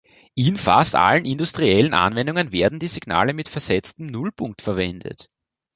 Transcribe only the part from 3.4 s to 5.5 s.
versetztem Nullpunkt verwendet.